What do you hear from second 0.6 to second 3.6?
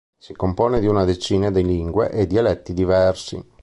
di una decina di lingue e dialetti diversi.